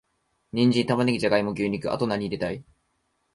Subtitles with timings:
[0.53, 1.93] ニンジン、玉ネギ、ジャガイモ、牛肉……
[1.93, 2.65] あと、なに入れたい？